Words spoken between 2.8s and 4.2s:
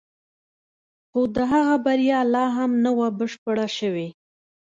نه وه بشپړه شوې